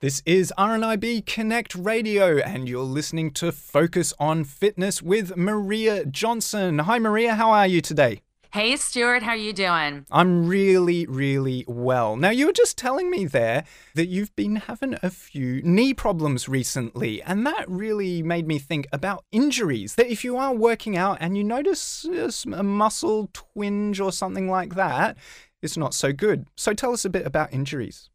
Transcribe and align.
This 0.00 0.22
is 0.26 0.52
RNIB 0.58 1.24
Connect 1.24 1.74
Radio, 1.74 2.36
and 2.36 2.68
you're 2.68 2.82
listening 2.82 3.30
to 3.30 3.50
Focus 3.50 4.12
on 4.18 4.44
Fitness 4.44 5.00
with 5.00 5.38
Maria 5.38 6.04
Johnson. 6.04 6.80
Hi, 6.80 6.98
Maria. 6.98 7.34
How 7.34 7.50
are 7.52 7.66
you 7.66 7.80
today? 7.80 8.20
Hey, 8.52 8.76
Stuart. 8.76 9.22
How 9.22 9.30
are 9.30 9.36
you 9.36 9.54
doing? 9.54 10.04
I'm 10.10 10.46
really, 10.46 11.06
really 11.06 11.64
well. 11.66 12.14
Now, 12.14 12.28
you 12.28 12.44
were 12.44 12.52
just 12.52 12.76
telling 12.76 13.10
me 13.10 13.24
there 13.24 13.64
that 13.94 14.08
you've 14.08 14.36
been 14.36 14.56
having 14.56 14.98
a 15.02 15.08
few 15.08 15.62
knee 15.62 15.94
problems 15.94 16.46
recently, 16.46 17.22
and 17.22 17.46
that 17.46 17.64
really 17.66 18.22
made 18.22 18.46
me 18.46 18.58
think 18.58 18.86
about 18.92 19.24
injuries. 19.32 19.94
That 19.94 20.12
if 20.12 20.24
you 20.24 20.36
are 20.36 20.54
working 20.54 20.98
out 20.98 21.16
and 21.22 21.38
you 21.38 21.42
notice 21.42 22.04
a 22.52 22.62
muscle 22.62 23.30
twinge 23.32 23.98
or 23.98 24.12
something 24.12 24.50
like 24.50 24.74
that, 24.74 25.16
it's 25.62 25.78
not 25.78 25.94
so 25.94 26.12
good. 26.12 26.48
So, 26.54 26.74
tell 26.74 26.92
us 26.92 27.06
a 27.06 27.10
bit 27.10 27.24
about 27.24 27.54
injuries. 27.54 28.10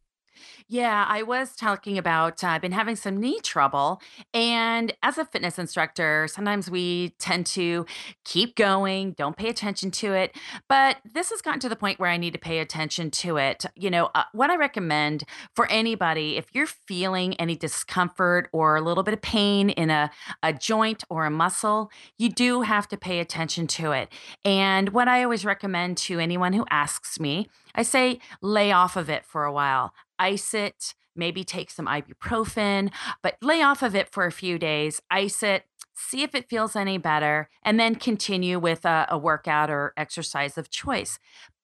Yeah, 0.68 1.06
I 1.08 1.22
was 1.22 1.54
talking 1.54 1.98
about 1.98 2.42
uh, 2.42 2.48
I've 2.48 2.62
been 2.62 2.72
having 2.72 2.96
some 2.96 3.18
knee 3.18 3.40
trouble. 3.40 4.00
And 4.32 4.92
as 5.02 5.18
a 5.18 5.24
fitness 5.24 5.58
instructor, 5.58 6.28
sometimes 6.28 6.70
we 6.70 7.10
tend 7.18 7.46
to 7.46 7.86
keep 8.24 8.56
going, 8.56 9.12
don't 9.12 9.36
pay 9.36 9.48
attention 9.48 9.90
to 9.92 10.14
it. 10.14 10.36
But 10.68 10.98
this 11.04 11.30
has 11.30 11.42
gotten 11.42 11.60
to 11.60 11.68
the 11.68 11.76
point 11.76 11.98
where 11.98 12.10
I 12.10 12.16
need 12.16 12.32
to 12.32 12.38
pay 12.38 12.58
attention 12.58 13.10
to 13.10 13.36
it. 13.36 13.66
You 13.74 13.90
know, 13.90 14.10
uh, 14.14 14.24
what 14.32 14.50
I 14.50 14.56
recommend 14.56 15.24
for 15.54 15.66
anybody, 15.66 16.36
if 16.36 16.46
you're 16.52 16.66
feeling 16.66 17.34
any 17.34 17.56
discomfort 17.56 18.48
or 18.52 18.76
a 18.76 18.80
little 18.80 19.02
bit 19.02 19.14
of 19.14 19.22
pain 19.22 19.70
in 19.70 19.90
a, 19.90 20.10
a 20.42 20.52
joint 20.52 21.04
or 21.10 21.26
a 21.26 21.30
muscle, 21.30 21.90
you 22.18 22.28
do 22.28 22.62
have 22.62 22.88
to 22.88 22.96
pay 22.96 23.20
attention 23.20 23.66
to 23.66 23.92
it. 23.92 24.12
And 24.44 24.90
what 24.90 25.08
I 25.08 25.22
always 25.22 25.44
recommend 25.44 25.96
to 25.98 26.18
anyone 26.18 26.52
who 26.52 26.64
asks 26.70 27.20
me, 27.20 27.48
I 27.74 27.82
say 27.82 28.20
lay 28.40 28.72
off 28.72 28.96
of 28.96 29.08
it 29.08 29.24
for 29.24 29.44
a 29.44 29.52
while 29.52 29.92
ice 30.22 30.54
it, 30.54 30.94
maybe 31.16 31.44
take 31.44 31.70
some 31.70 31.86
ibuprofen, 31.86 32.90
but 33.22 33.36
lay 33.42 33.60
off 33.60 33.82
of 33.82 33.94
it 33.94 34.08
for 34.10 34.24
a 34.24 34.32
few 34.32 34.58
days, 34.58 35.02
ice 35.10 35.42
it, 35.42 35.64
see 35.94 36.22
if 36.22 36.34
it 36.34 36.48
feels 36.48 36.76
any 36.76 36.96
better, 36.96 37.50
and 37.62 37.78
then 37.78 37.96
continue 37.96 38.58
with 38.58 38.84
a, 38.84 39.06
a 39.10 39.18
workout 39.18 39.68
or 39.68 39.92
exercise 39.96 40.56
of 40.56 40.70
choice. 40.70 41.18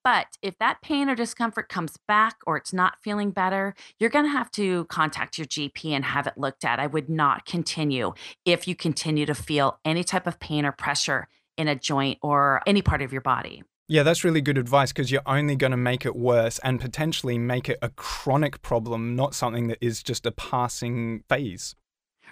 But 0.04 0.26
if 0.42 0.58
that 0.58 0.80
pain 0.82 1.08
or 1.08 1.14
discomfort 1.14 1.68
comes 1.68 1.98
back 2.06 2.36
or 2.46 2.56
it's 2.56 2.72
not 2.72 2.98
feeling 3.02 3.30
better, 3.30 3.74
you're 3.98 4.10
going 4.10 4.24
to 4.24 4.30
have 4.30 4.50
to 4.52 4.84
contact 4.86 5.38
your 5.38 5.46
GP 5.46 5.90
and 5.90 6.04
have 6.04 6.26
it 6.26 6.38
looked 6.38 6.64
at. 6.64 6.80
I 6.80 6.86
would 6.86 7.08
not 7.08 7.44
continue 7.44 8.14
if 8.44 8.66
you 8.66 8.74
continue 8.74 9.26
to 9.26 9.34
feel 9.34 9.78
any 9.84 10.04
type 10.04 10.26
of 10.26 10.40
pain 10.40 10.64
or 10.64 10.72
pressure 10.72 11.28
in 11.56 11.68
a 11.68 11.74
joint 11.74 12.18
or 12.22 12.62
any 12.66 12.80
part 12.82 13.02
of 13.02 13.12
your 13.12 13.22
body. 13.22 13.62
Yeah, 13.90 14.02
that's 14.02 14.22
really 14.22 14.42
good 14.42 14.58
advice 14.58 14.92
because 14.92 15.10
you're 15.10 15.22
only 15.24 15.56
going 15.56 15.70
to 15.70 15.78
make 15.78 16.04
it 16.04 16.14
worse 16.14 16.58
and 16.58 16.78
potentially 16.78 17.38
make 17.38 17.70
it 17.70 17.78
a 17.80 17.88
chronic 17.88 18.60
problem, 18.60 19.16
not 19.16 19.34
something 19.34 19.68
that 19.68 19.78
is 19.80 20.02
just 20.02 20.26
a 20.26 20.30
passing 20.30 21.24
phase. 21.28 21.74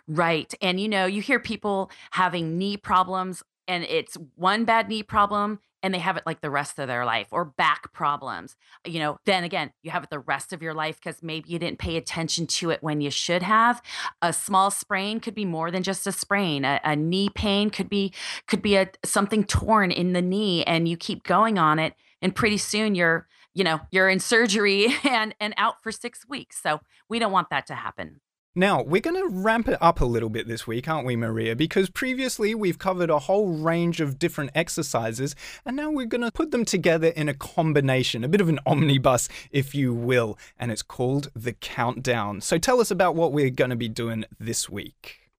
Right. 0.06 0.52
And 0.60 0.78
you 0.78 0.88
know, 0.88 1.06
you 1.06 1.22
hear 1.22 1.40
people 1.40 1.90
having 2.10 2.58
knee 2.58 2.76
problems 2.76 3.42
and 3.66 3.84
it's 3.84 4.16
one 4.34 4.64
bad 4.64 4.88
knee 4.88 5.02
problem 5.02 5.60
and 5.86 5.94
they 5.94 6.00
have 6.00 6.16
it 6.16 6.24
like 6.26 6.40
the 6.40 6.50
rest 6.50 6.80
of 6.80 6.88
their 6.88 7.04
life 7.04 7.28
or 7.30 7.44
back 7.44 7.92
problems. 7.92 8.56
You 8.84 8.98
know, 8.98 9.18
then 9.24 9.44
again, 9.44 9.70
you 9.84 9.92
have 9.92 10.02
it 10.02 10.10
the 10.10 10.18
rest 10.18 10.52
of 10.52 10.60
your 10.60 10.74
life 10.74 10.96
because 10.96 11.22
maybe 11.22 11.48
you 11.48 11.60
didn't 11.60 11.78
pay 11.78 11.96
attention 11.96 12.48
to 12.48 12.70
it 12.70 12.82
when 12.82 13.00
you 13.00 13.08
should 13.08 13.44
have. 13.44 13.80
A 14.20 14.32
small 14.32 14.72
sprain 14.72 15.20
could 15.20 15.34
be 15.34 15.44
more 15.44 15.70
than 15.70 15.84
just 15.84 16.04
a 16.04 16.10
sprain. 16.10 16.64
A, 16.64 16.80
a 16.82 16.96
knee 16.96 17.28
pain 17.28 17.70
could 17.70 17.88
be 17.88 18.12
could 18.48 18.62
be 18.62 18.74
a 18.74 18.90
something 19.04 19.44
torn 19.44 19.92
in 19.92 20.12
the 20.12 20.22
knee 20.22 20.64
and 20.64 20.88
you 20.88 20.96
keep 20.96 21.22
going 21.22 21.56
on 21.56 21.78
it 21.78 21.94
and 22.20 22.34
pretty 22.34 22.58
soon 22.58 22.96
you're, 22.96 23.28
you 23.54 23.62
know, 23.62 23.80
you're 23.92 24.08
in 24.08 24.18
surgery 24.18 24.88
and 25.04 25.36
and 25.38 25.54
out 25.56 25.80
for 25.84 25.92
6 25.92 26.28
weeks. 26.28 26.60
So, 26.60 26.80
we 27.08 27.20
don't 27.20 27.32
want 27.32 27.50
that 27.50 27.68
to 27.68 27.76
happen. 27.76 28.20
Now, 28.58 28.82
we're 28.82 29.02
going 29.02 29.20
to 29.20 29.28
ramp 29.28 29.68
it 29.68 29.76
up 29.82 30.00
a 30.00 30.06
little 30.06 30.30
bit 30.30 30.48
this 30.48 30.66
week, 30.66 30.88
aren't 30.88 31.06
we, 31.06 31.14
Maria? 31.14 31.54
Because 31.54 31.90
previously 31.90 32.54
we've 32.54 32.78
covered 32.78 33.10
a 33.10 33.18
whole 33.18 33.48
range 33.48 34.00
of 34.00 34.18
different 34.18 34.50
exercises, 34.54 35.36
and 35.66 35.76
now 35.76 35.90
we're 35.90 36.06
going 36.06 36.22
to 36.22 36.32
put 36.32 36.52
them 36.52 36.64
together 36.64 37.08
in 37.08 37.28
a 37.28 37.34
combination, 37.34 38.24
a 38.24 38.28
bit 38.28 38.40
of 38.40 38.48
an 38.48 38.58
omnibus, 38.64 39.28
if 39.50 39.74
you 39.74 39.92
will, 39.92 40.38
and 40.58 40.72
it's 40.72 40.80
called 40.80 41.30
the 41.36 41.52
Countdown. 41.52 42.40
So 42.40 42.56
tell 42.56 42.80
us 42.80 42.90
about 42.90 43.14
what 43.14 43.30
we're 43.30 43.50
going 43.50 43.68
to 43.68 43.76
be 43.76 43.90
doing 43.90 44.24
this 44.40 44.70
week. 44.70 45.30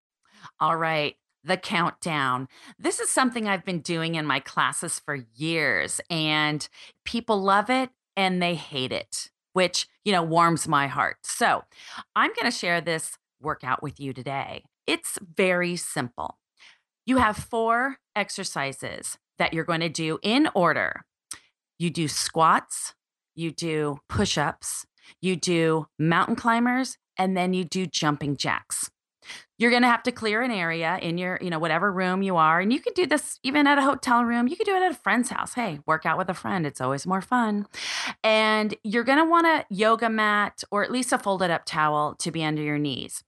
All 0.59 0.78
right 0.78 1.16
the 1.44 1.56
countdown. 1.56 2.50
This 2.78 3.00
is 3.00 3.09
something 3.09 3.47
I've 3.47 3.64
been 3.64 3.80
doing 3.80 4.16
in 4.16 4.25
my 4.25 4.41
classes 4.41 5.00
for 5.00 5.25
years, 5.36 6.02
and 6.09 6.68
people 7.06 7.41
love 7.41 7.70
it 7.70 7.90
and 8.18 8.41
they 8.41 8.56
hate 8.56 8.91
it 8.91 9.30
which, 9.57 9.88
you 10.06 10.12
know, 10.12 10.22
warms 10.22 10.68
my 10.68 10.85
heart. 10.85 11.18
So 11.23 11.63
I'm 12.16 12.29
going 12.35 12.45
to 12.45 12.56
share 12.56 12.79
this 12.79 13.18
workout 13.41 13.81
with 13.81 14.00
you 14.00 14.13
today. 14.13 14.62
It's 14.85 15.18
very 15.35 15.75
simple. 15.75 16.38
You 17.07 17.18
have 17.18 17.38
four 17.38 17.97
exercises 18.16 19.17
that 19.40 19.56
you're 19.56 19.63
going 19.63 19.79
to 19.79 19.90
do 19.90 20.19
in 20.22 20.47
order. 20.53 21.06
You 21.79 21.90
do 21.90 22.07
squats, 22.07 22.94
you 23.34 23.50
do 23.50 23.97
push 24.07 24.38
ups, 24.38 24.85
you 25.22 25.35
do 25.35 25.88
mountain 25.97 26.35
climbers, 26.35 27.00
and 27.17 27.35
then 27.35 27.56
you 27.56 27.63
do 27.63 27.88
jumping 27.88 28.38
jacks 28.38 28.91
you're 29.57 29.72
going 29.72 29.81
to 29.81 29.88
have 29.88 30.03
to 30.03 30.12
clear 30.12 30.41
an 30.41 30.51
area 30.51 31.00
in 31.01 31.18
your, 31.18 31.40
you 31.41 31.50
know, 31.50 31.59
whatever 31.59 31.91
room 31.91 32.22
you 32.22 32.38
are. 32.38 32.59
And 32.59 32.72
you 32.72 32.79
can 32.79 32.94
do 32.94 33.06
this 33.06 33.40
even 33.44 33.66
at 33.66 33.79
a 33.79 33.81
hotel 33.81 34.23
room. 34.23 34.47
You 34.47 34.56
can 34.56 34.66
do 34.66 34.75
it 34.75 34.84
at 34.84 34.91
a 34.91 34.95
friend's 34.95 35.29
house. 35.29 35.53
Hey, 35.53 35.79
work 35.85 36.06
out 36.06 36.18
with 36.18 36.29
a 36.29 36.34
friend. 36.34 36.66
It's 36.66 36.81
always 36.81 37.07
more 37.07 37.22
fun. 37.22 37.66
And 38.23 38.75
you're 38.84 39.03
going 39.03 39.17
to 39.17 39.25
want 39.25 39.47
a 39.47 39.66
yoga 39.69 40.09
mat 40.09 40.63
or 40.69 40.84
at 40.84 40.91
least 40.91 41.12
a 41.12 41.17
folded 41.17 41.50
up 41.50 41.66
towel 41.66 42.16
to 42.16 42.31
be 42.31 42.44
under 42.44 42.62
your 42.62 42.78
knees. 42.78 43.23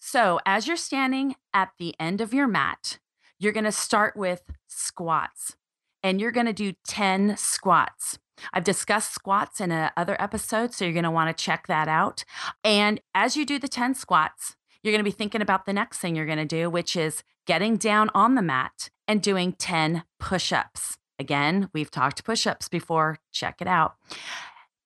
So 0.00 0.40
as 0.44 0.66
you're 0.66 0.76
standing 0.76 1.36
at 1.54 1.70
the 1.78 1.94
end 2.00 2.20
of 2.20 2.34
your 2.34 2.48
mat, 2.48 2.98
you're 3.38 3.52
going 3.52 3.64
to 3.64 3.72
start 3.72 4.16
with 4.16 4.42
squats 4.66 5.56
and 6.02 6.20
you're 6.20 6.32
going 6.32 6.46
to 6.46 6.52
do 6.52 6.72
10 6.88 7.36
squats. 7.36 8.18
I've 8.52 8.64
discussed 8.64 9.12
squats 9.12 9.60
in 9.60 9.70
another 9.70 10.20
episode, 10.20 10.74
so 10.74 10.84
you're 10.84 10.94
going 10.94 11.04
to 11.04 11.10
want 11.10 11.36
to 11.36 11.44
check 11.44 11.68
that 11.68 11.86
out. 11.86 12.24
And 12.64 13.00
as 13.14 13.36
you 13.36 13.46
do 13.46 13.60
the 13.60 13.68
10 13.68 13.94
squats, 13.94 14.56
you're 14.82 14.92
going 14.92 15.04
to 15.04 15.04
be 15.04 15.10
thinking 15.10 15.42
about 15.42 15.66
the 15.66 15.72
next 15.72 15.98
thing 15.98 16.16
you're 16.16 16.26
going 16.26 16.38
to 16.38 16.44
do, 16.44 16.68
which 16.68 16.96
is 16.96 17.22
getting 17.46 17.76
down 17.76 18.10
on 18.14 18.34
the 18.34 18.42
mat 18.42 18.90
and 19.06 19.22
doing 19.22 19.52
10 19.52 20.04
push 20.18 20.52
ups. 20.52 20.98
Again, 21.18 21.68
we've 21.72 21.90
talked 21.90 22.24
push 22.24 22.46
ups 22.46 22.68
before. 22.68 23.18
Check 23.30 23.60
it 23.60 23.68
out. 23.68 23.94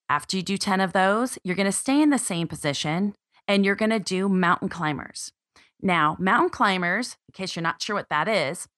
After 0.09 0.37
you 0.37 0.43
do 0.43 0.57
10 0.57 0.81
of 0.81 0.93
those, 0.93 1.39
you're 1.43 1.57
going 1.57 1.67
to 1.67 1.73
stay 1.73 2.01
in 2.01 2.11
the 2.11 2.19
same 2.19 2.47
position 2.47 3.15
and 3.49 3.65
you're 3.65 3.75
going 3.75 3.91
to 3.91 3.99
do 3.99 4.29
mountain 4.29 4.69
climbers. 4.69 5.33
Now, 5.81 6.17
mountain 6.19 6.51
climbers, 6.51 7.17
in 7.29 7.33
case 7.33 7.57
you're 7.57 7.63
not 7.63 7.83
sure 7.83 7.97
what 7.97 8.09
that 8.09 8.29
is, 8.29 8.69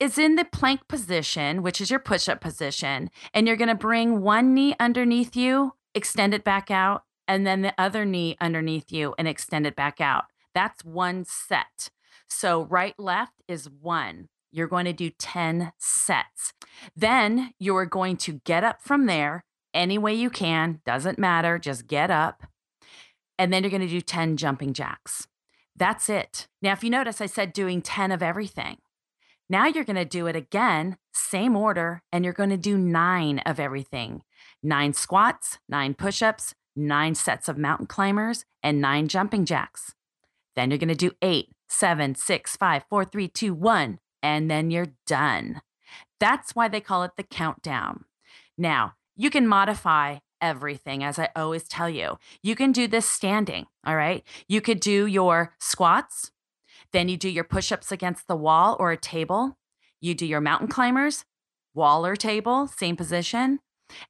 is 0.00 0.18
in 0.18 0.34
the 0.36 0.44
plank 0.44 0.86
position, 0.88 1.62
which 1.62 1.80
is 1.80 1.90
your 1.90 2.00
push 2.00 2.28
up 2.28 2.40
position. 2.40 3.10
And 3.32 3.46
you're 3.46 3.56
going 3.56 3.68
to 3.68 3.74
bring 3.74 4.20
one 4.20 4.54
knee 4.54 4.74
underneath 4.80 5.36
you, 5.36 5.74
extend 5.94 6.34
it 6.34 6.44
back 6.44 6.70
out, 6.70 7.04
and 7.26 7.46
then 7.46 7.62
the 7.62 7.74
other 7.78 8.04
knee 8.04 8.36
underneath 8.40 8.92
you 8.92 9.14
and 9.18 9.28
extend 9.28 9.66
it 9.66 9.76
back 9.76 10.00
out. 10.00 10.24
That's 10.54 10.84
one 10.84 11.24
set. 11.24 11.90
So 12.28 12.64
right, 12.64 12.94
left 12.98 13.42
is 13.48 13.68
one. 13.68 14.28
You're 14.50 14.68
going 14.68 14.84
to 14.84 14.92
do 14.92 15.10
10 15.10 15.72
sets. 15.78 16.52
Then 16.96 17.52
you're 17.58 17.86
going 17.86 18.16
to 18.18 18.40
get 18.44 18.64
up 18.64 18.82
from 18.82 19.06
there 19.06 19.44
any 19.74 19.98
way 19.98 20.14
you 20.14 20.30
can, 20.30 20.80
doesn't 20.86 21.18
matter, 21.18 21.58
just 21.58 21.88
get 21.88 22.10
up. 22.10 22.44
And 23.36 23.52
then 23.52 23.64
you're 23.64 23.70
going 23.70 23.82
to 23.82 23.88
do 23.88 24.00
10 24.00 24.36
jumping 24.36 24.72
jacks. 24.72 25.26
That's 25.76 26.08
it. 26.08 26.46
Now, 26.62 26.72
if 26.72 26.84
you 26.84 26.90
notice, 26.90 27.20
I 27.20 27.26
said 27.26 27.52
doing 27.52 27.82
10 27.82 28.12
of 28.12 28.22
everything. 28.22 28.78
Now 29.50 29.66
you're 29.66 29.84
going 29.84 29.96
to 29.96 30.04
do 30.04 30.26
it 30.26 30.36
again, 30.36 30.96
same 31.12 31.56
order, 31.56 32.02
and 32.12 32.24
you're 32.24 32.32
going 32.32 32.50
to 32.50 32.56
do 32.56 32.78
nine 32.78 33.40
of 33.40 33.60
everything 33.60 34.22
nine 34.62 34.94
squats, 34.94 35.58
nine 35.68 35.92
push 35.92 36.22
ups, 36.22 36.54
nine 36.74 37.14
sets 37.14 37.48
of 37.50 37.58
mountain 37.58 37.86
climbers, 37.86 38.46
and 38.62 38.80
nine 38.80 39.08
jumping 39.08 39.44
jacks. 39.44 39.94
Then 40.56 40.70
you're 40.70 40.78
going 40.78 40.88
to 40.88 40.94
do 40.94 41.12
eight, 41.22 41.50
seven, 41.68 42.14
six, 42.14 42.56
five, 42.56 42.84
four, 42.88 43.04
three, 43.04 43.28
two, 43.28 43.54
one, 43.54 43.98
and 44.22 44.50
then 44.50 44.70
you're 44.70 44.94
done. 45.06 45.60
That's 46.20 46.54
why 46.54 46.68
they 46.68 46.80
call 46.80 47.02
it 47.02 47.12
the 47.16 47.22
countdown. 47.22 48.04
Now, 48.56 48.94
you 49.16 49.30
can 49.30 49.46
modify 49.46 50.18
everything, 50.40 51.02
as 51.02 51.18
I 51.18 51.30
always 51.34 51.64
tell 51.64 51.88
you. 51.88 52.18
You 52.42 52.54
can 52.54 52.72
do 52.72 52.86
this 52.86 53.08
standing, 53.08 53.66
all 53.86 53.96
right? 53.96 54.22
You 54.48 54.60
could 54.60 54.80
do 54.80 55.06
your 55.06 55.54
squats, 55.58 56.30
then 56.92 57.08
you 57.08 57.16
do 57.16 57.28
your 57.28 57.44
push 57.44 57.72
ups 57.72 57.90
against 57.90 58.28
the 58.28 58.36
wall 58.36 58.76
or 58.78 58.92
a 58.92 58.96
table. 58.96 59.58
You 60.00 60.14
do 60.14 60.26
your 60.26 60.40
mountain 60.40 60.68
climbers, 60.68 61.24
wall 61.74 62.06
or 62.06 62.14
table, 62.14 62.68
same 62.68 62.96
position. 62.96 63.60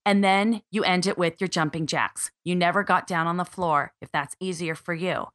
And 0.05 0.23
then 0.23 0.63
you 0.71 0.85
end 0.85 1.07
it 1.07 1.19
with 1.19 1.41
your 1.41 1.49
jumping 1.49 1.87
jacks. 1.87 2.31
You 2.45 2.55
never 2.55 2.83
got 2.83 3.07
down 3.07 3.27
on 3.27 3.37
the 3.37 3.45
floor 3.45 3.93
if 4.01 4.11
that's 4.13 4.37
easier 4.39 4.75
for 4.75 4.95
you. 4.95 5.27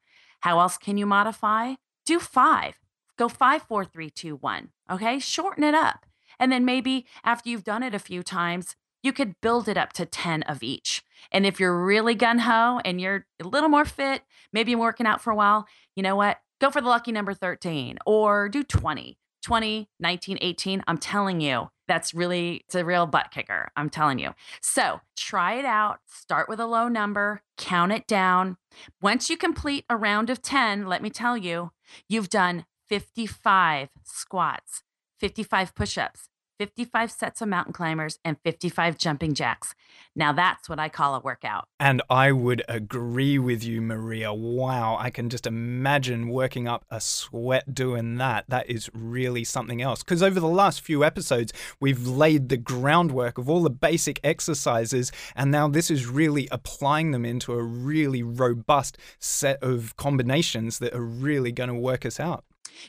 How 0.41 0.59
else 0.59 0.77
can 0.77 0.97
you 0.97 1.06
modify? 1.06 1.74
Do 2.06 2.19
five. 2.19 2.80
Go 3.18 3.27
five, 3.27 3.63
four, 3.63 3.86
three, 3.86 4.09
two, 4.09 4.36
one. 4.36 4.69
Okay. 4.89 5.19
Shorten 5.19 5.63
it 5.63 5.75
up. 5.75 6.06
And 6.39 6.51
then 6.51 6.65
maybe 6.65 7.06
after 7.24 7.50
you've 7.50 7.63
done 7.63 7.83
it 7.83 7.94
a 7.94 8.00
few 8.00 8.24
times, 8.24 8.75
you 9.03 9.13
could 9.13 9.39
build 9.41 9.68
it 9.68 9.77
up 9.77 9.94
to 9.94 10.06
10 10.06 10.44
of 10.44 10.63
each. 10.63 11.03
And 11.31 11.45
if 11.45 11.59
you're 11.59 11.83
really 11.83 12.15
gun 12.15 12.39
ho 12.39 12.81
and 12.83 13.00
you're 13.00 13.25
a 13.41 13.47
little 13.47 13.69
more 13.69 13.86
fit, 13.86 14.24
maybe 14.51 14.71
you're 14.71 14.80
working 14.80 15.06
out 15.06 15.21
for 15.21 15.31
a 15.31 15.36
while, 15.36 15.68
you 15.95 16.03
know 16.03 16.15
what? 16.15 16.39
Go 16.59 16.69
for 16.69 16.81
the 16.81 16.88
lucky 16.88 17.12
number 17.12 17.33
13 17.33 18.00
or 18.06 18.50
do 18.50 18.63
20, 18.63 19.18
20, 19.44 19.89
19, 20.00 20.38
18. 20.41 20.83
I'm 20.88 20.97
telling 20.97 21.39
you, 21.39 21.69
that's 21.89 22.13
really, 22.13 22.62
it's 22.65 22.75
a 22.75 22.86
real 22.86 23.06
butt 23.06 23.31
kicker. 23.31 23.71
I'm 23.75 23.89
telling 23.89 24.19
you. 24.19 24.33
So 24.62 25.01
try 25.18 25.56
it 25.56 25.65
out. 25.65 26.00
Start 26.06 26.47
with 26.47 26.59
a 26.59 26.65
low 26.65 26.88
number, 26.88 27.41
count 27.57 27.91
it 27.91 28.07
down. 28.07 28.57
Once 29.01 29.30
you 29.30 29.36
complete 29.36 29.83
a 29.89 29.97
round 29.97 30.30
of 30.30 30.41
10, 30.41 30.88
let 30.88 31.01
me 31.01 31.09
tell 31.09 31.36
you, 31.36 31.71
you've 32.07 32.30
done 32.30 32.65
55 32.88 33.89
squats, 34.03 34.83
55 35.19 35.75
push 35.75 35.97
ups, 35.97 36.28
55 36.59 37.09
sets 37.09 37.41
of 37.41 37.47
mountain 37.47 37.73
climbers, 37.73 38.19
and 38.23 38.38
55 38.44 38.97
jumping 38.97 39.33
jacks. 39.33 39.73
Now 40.15 40.33
that's 40.33 40.67
what 40.67 40.77
I 40.77 40.89
call 40.89 41.15
a 41.15 41.21
workout. 41.21 41.69
And 41.79 42.01
I 42.09 42.33
would 42.33 42.63
agree 42.67 43.39
with 43.39 43.63
you, 43.63 43.81
Maria. 43.81 44.33
Wow, 44.33 44.97
I 45.00 45.09
can 45.09 45.29
just 45.29 45.47
imagine 45.47 46.27
working 46.27 46.67
up 46.67 46.83
a 46.91 47.00
sweat 47.00 47.73
doing 47.73 48.17
that. 48.17 48.44
That 48.50 48.69
is 48.69 48.89
really 48.94 49.45
something 49.45 49.81
else. 49.81 50.03
Because 50.03 50.21
over 50.21 50.39
the 50.39 50.47
last 50.47 50.81
few 50.81 51.03
episodes, 51.03 51.53
we've 51.79 52.06
laid 52.06 52.50
the 52.50 52.57
groundwork 52.57 53.38
of 53.38 53.50
all 53.50 53.63
the 53.63 53.69
basic 53.69 54.19
exercises, 54.21 55.13
and 55.35 55.51
now 55.51 55.69
this 55.69 55.89
is 55.89 56.07
really 56.07 56.50
applying 56.51 57.12
them 57.12 57.25
into 57.25 57.53
a 57.53 57.63
really 57.63 58.21
robust 58.21 58.97
set 59.19 59.63
of 59.63 59.95
combinations 59.95 60.79
that 60.79 60.94
are 60.94 61.01
really 61.01 61.53
going 61.53 61.69
to 61.69 61.75
work 61.75 62.05
us 62.05 62.19
out. 62.19 62.44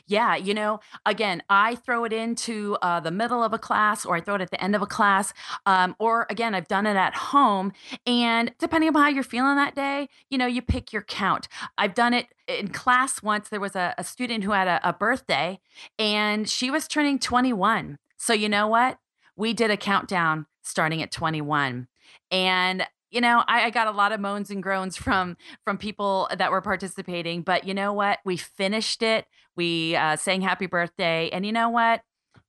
Yeah, 0.07 0.35
you 0.35 0.53
know, 0.53 0.79
again, 1.05 1.43
I 1.49 1.75
throw 1.75 2.03
it 2.05 2.13
into 2.13 2.77
uh, 2.81 2.99
the 2.99 3.11
middle 3.11 3.43
of 3.43 3.53
a 3.53 3.59
class 3.59 4.05
or 4.05 4.15
I 4.15 4.21
throw 4.21 4.35
it 4.35 4.41
at 4.41 4.51
the 4.51 4.63
end 4.63 4.75
of 4.75 4.81
a 4.81 4.87
class. 4.87 5.33
Um, 5.65 5.95
or 5.99 6.27
again, 6.29 6.55
I've 6.55 6.67
done 6.67 6.85
it 6.85 6.95
at 6.95 7.13
home. 7.15 7.71
And 8.05 8.53
depending 8.59 8.95
on 8.95 9.01
how 9.01 9.09
you're 9.09 9.23
feeling 9.23 9.55
that 9.55 9.75
day, 9.75 10.09
you 10.29 10.37
know, 10.37 10.47
you 10.47 10.61
pick 10.61 10.93
your 10.93 11.03
count. 11.03 11.47
I've 11.77 11.93
done 11.93 12.13
it 12.13 12.27
in 12.47 12.69
class 12.69 13.21
once. 13.21 13.49
There 13.49 13.59
was 13.59 13.75
a, 13.75 13.93
a 13.97 14.03
student 14.03 14.43
who 14.43 14.51
had 14.51 14.67
a, 14.67 14.79
a 14.87 14.93
birthday 14.93 15.59
and 15.97 16.47
she 16.49 16.69
was 16.71 16.87
turning 16.87 17.19
21. 17.19 17.97
So, 18.17 18.33
you 18.33 18.49
know 18.49 18.67
what? 18.67 18.97
We 19.35 19.53
did 19.53 19.71
a 19.71 19.77
countdown 19.77 20.45
starting 20.61 21.01
at 21.01 21.11
21. 21.11 21.87
And 22.29 22.85
you 23.11 23.21
know 23.21 23.43
I, 23.47 23.65
I, 23.65 23.69
got 23.69 23.87
a 23.87 23.91
lot 23.91 24.11
of 24.11 24.19
moans 24.19 24.49
and 24.49 24.63
groans 24.63 24.97
from 25.05 25.37
from 25.63 25.77
people 25.77 26.29
that 26.35 26.51
were 26.51 26.61
participating 26.61 27.41
but 27.41 27.65
you 27.65 27.73
know 27.73 27.93
what? 27.93 28.19
We 28.25 28.37
finished 28.37 29.03
it. 29.03 29.25
We 29.55 29.95
uh, 29.95 30.15
sang 30.15 30.41
happy 30.41 30.65
birthday 30.67 31.29
and 31.31 31.45
you 31.45 31.51
know 31.51 31.69
what? 31.69 32.01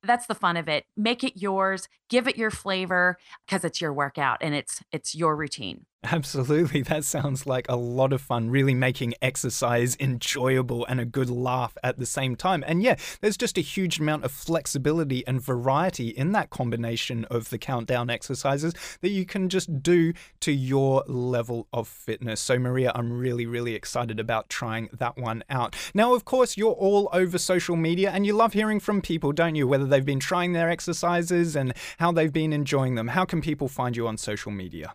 That's 0.05 0.26
the 0.26 0.35
fun 0.35 0.56
of 0.56 0.69
it. 0.69 0.85
Make 0.97 1.23
it 1.23 1.41
yours. 1.41 1.88
Give 2.09 2.26
it 2.26 2.37
your 2.37 2.50
flavor 2.50 3.19
because 3.47 3.64
it's 3.64 3.81
your 3.81 3.93
workout 3.93 4.38
and 4.41 4.55
it's 4.55 4.82
it's 4.93 5.14
your 5.14 5.37
routine 5.37 5.87
Absolutely. 6.04 6.82
That 6.93 7.04
sounds 7.04 7.46
like 7.46 7.66
a 7.69 7.76
lot 7.76 8.12
of 8.12 8.20
fun, 8.20 8.50
really 8.50 8.75
making 8.75 9.14
exercise 9.22 9.96
enjoyable 9.99 10.84
and 10.87 11.00
a 11.00 11.06
good 11.06 11.31
laugh 11.31 11.78
at 11.82 11.99
the 11.99 12.04
same 12.04 12.37
time. 12.37 12.62
And 12.66 12.82
yeah, 12.82 12.96
there's 13.20 13.37
just 13.37 13.56
a 13.56 13.62
huge 13.62 13.99
amount 13.99 14.25
of 14.25 14.32
flexibility 14.32 15.26
and 15.26 15.40
variety 15.40 16.08
in 16.08 16.32
that 16.32 16.50
combination 16.50 17.25
of 17.26 17.49
the 17.50 17.56
countdown 17.56 18.10
exercises 18.10 18.75
that 19.00 19.10
you 19.10 19.25
can 19.25 19.49
just 19.49 19.82
do 19.82 20.12
to 20.40 20.52
your 20.52 21.04
level 21.06 21.66
of 21.72 21.88
fitness. 21.88 22.40
So, 22.40 22.58
Maria, 22.58 22.93
I'm 22.94 23.12
really, 23.12 23.46
really 23.46 23.75
excited 23.75 24.20
about 24.20 24.50
trying 24.50 24.90
that 24.93 25.16
one 25.16 25.44
out. 25.49 25.75
Now, 25.94 26.14
of 26.14 26.25
course, 26.25 26.56
you're 26.56 26.72
all 26.72 27.08
over 27.12 27.38
social 27.38 27.76
media 27.76 28.10
and 28.10 28.26
you 28.26 28.34
love 28.34 28.52
hearing 28.52 28.81
from 28.81 29.00
people, 29.00 29.32
don't 29.32 29.54
you? 29.54 29.66
Whether 29.66 29.87
they've 29.87 30.04
been 30.04 30.20
trying 30.20 30.52
their 30.52 30.69
exercises 30.69 31.56
and 31.56 31.72
how 31.99 32.12
they've 32.12 32.32
been 32.32 32.52
enjoying 32.52 32.96
them. 32.96 33.08
How 33.08 33.25
can 33.25 33.40
people 33.40 33.69
find 33.69 33.96
you 33.96 34.06
on 34.06 34.19
social 34.19 34.52
media? 34.52 34.94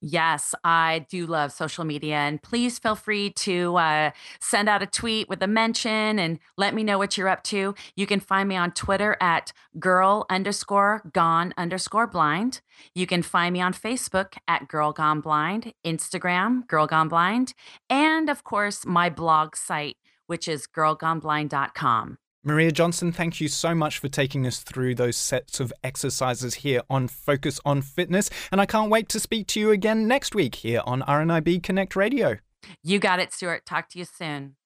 Yes, 0.00 0.54
I 0.64 1.06
do 1.08 1.26
love 1.26 1.52
social 1.52 1.84
media. 1.84 2.16
And 2.16 2.42
please 2.42 2.78
feel 2.78 2.94
free 2.94 3.30
to 3.30 3.76
uh, 3.76 4.10
send 4.40 4.68
out 4.68 4.82
a 4.82 4.86
tweet 4.86 5.28
with 5.28 5.42
a 5.42 5.46
mention 5.46 6.18
and 6.18 6.38
let 6.56 6.74
me 6.74 6.82
know 6.84 6.98
what 6.98 7.16
you're 7.16 7.28
up 7.28 7.42
to. 7.44 7.74
You 7.96 8.06
can 8.06 8.20
find 8.20 8.48
me 8.48 8.56
on 8.56 8.72
Twitter 8.72 9.16
at 9.20 9.52
girl 9.78 10.26
underscore 10.30 11.02
gone 11.12 11.54
underscore 11.56 12.06
blind. 12.06 12.60
You 12.94 13.06
can 13.06 13.22
find 13.22 13.52
me 13.52 13.60
on 13.60 13.72
Facebook 13.74 14.36
at 14.48 14.68
Girl 14.68 14.92
Gone 14.92 15.20
Blind, 15.20 15.72
Instagram, 15.84 16.66
Girl 16.66 16.86
Gone 16.86 17.08
Blind, 17.08 17.54
and 17.88 18.28
of 18.28 18.44
course, 18.44 18.84
my 18.86 19.10
blog 19.10 19.56
site, 19.56 19.96
which 20.26 20.48
is 20.48 20.66
girlgoneblind.com. 20.66 22.18
Maria 22.44 22.72
Johnson, 22.72 23.12
thank 23.12 23.40
you 23.40 23.46
so 23.46 23.72
much 23.72 23.98
for 23.98 24.08
taking 24.08 24.48
us 24.48 24.58
through 24.58 24.96
those 24.96 25.16
sets 25.16 25.60
of 25.60 25.72
exercises 25.84 26.54
here 26.54 26.82
on 26.90 27.06
Focus 27.06 27.60
on 27.64 27.82
Fitness. 27.82 28.30
And 28.50 28.60
I 28.60 28.66
can't 28.66 28.90
wait 28.90 29.08
to 29.10 29.20
speak 29.20 29.46
to 29.48 29.60
you 29.60 29.70
again 29.70 30.08
next 30.08 30.34
week 30.34 30.56
here 30.56 30.82
on 30.84 31.02
RNIB 31.02 31.62
Connect 31.62 31.94
Radio. 31.94 32.38
You 32.82 32.98
got 32.98 33.20
it, 33.20 33.32
Stuart. 33.32 33.64
Talk 33.64 33.88
to 33.90 33.98
you 34.00 34.04
soon. 34.04 34.56